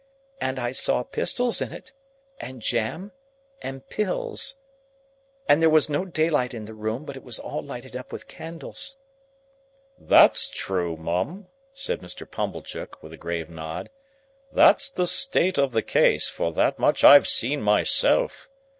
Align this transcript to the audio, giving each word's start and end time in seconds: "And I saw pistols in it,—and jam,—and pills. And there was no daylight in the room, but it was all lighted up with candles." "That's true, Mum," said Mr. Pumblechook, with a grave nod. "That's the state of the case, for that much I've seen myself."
"And 0.39 0.57
I 0.57 0.71
saw 0.71 1.03
pistols 1.03 1.61
in 1.61 1.71
it,—and 1.71 2.59
jam,—and 2.63 3.87
pills. 3.87 4.55
And 5.47 5.61
there 5.61 5.69
was 5.69 5.89
no 5.89 6.05
daylight 6.05 6.55
in 6.55 6.65
the 6.65 6.73
room, 6.73 7.05
but 7.05 7.15
it 7.15 7.23
was 7.23 7.37
all 7.37 7.61
lighted 7.61 7.95
up 7.95 8.11
with 8.11 8.27
candles." 8.27 8.95
"That's 9.99 10.49
true, 10.49 10.97
Mum," 10.97 11.49
said 11.75 11.99
Mr. 12.01 12.27
Pumblechook, 12.27 13.03
with 13.03 13.13
a 13.13 13.17
grave 13.17 13.51
nod. 13.51 13.91
"That's 14.51 14.89
the 14.89 15.05
state 15.05 15.59
of 15.59 15.71
the 15.71 15.83
case, 15.83 16.27
for 16.29 16.51
that 16.51 16.79
much 16.79 17.03
I've 17.03 17.27
seen 17.27 17.61
myself." 17.61 18.49